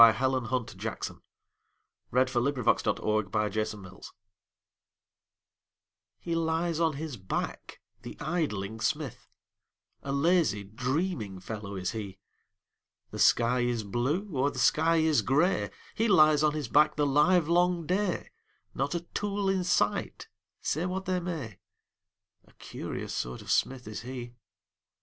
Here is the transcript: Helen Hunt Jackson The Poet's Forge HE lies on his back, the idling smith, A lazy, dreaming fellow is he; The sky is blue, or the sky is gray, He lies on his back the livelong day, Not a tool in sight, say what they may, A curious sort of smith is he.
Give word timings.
Helen 0.01 0.45
Hunt 0.45 0.75
Jackson 0.77 1.21
The 2.11 2.25
Poet's 2.25 2.81
Forge 2.81 4.05
HE 6.21 6.33
lies 6.35 6.79
on 6.79 6.93
his 6.93 7.17
back, 7.17 7.79
the 8.01 8.17
idling 8.19 8.79
smith, 8.79 9.27
A 10.01 10.11
lazy, 10.11 10.63
dreaming 10.63 11.39
fellow 11.39 11.75
is 11.75 11.91
he; 11.91 12.17
The 13.11 13.19
sky 13.19 13.59
is 13.59 13.83
blue, 13.83 14.27
or 14.35 14.49
the 14.49 14.57
sky 14.57 14.97
is 14.97 15.21
gray, 15.21 15.69
He 15.93 16.07
lies 16.07 16.41
on 16.41 16.53
his 16.53 16.67
back 16.67 16.95
the 16.95 17.05
livelong 17.05 17.85
day, 17.85 18.31
Not 18.73 18.95
a 18.95 19.01
tool 19.01 19.49
in 19.49 19.63
sight, 19.63 20.27
say 20.63 20.87
what 20.87 21.05
they 21.05 21.19
may, 21.19 21.59
A 22.45 22.53
curious 22.53 23.13
sort 23.13 23.43
of 23.43 23.51
smith 23.51 23.87
is 23.87 24.01
he. 24.01 24.33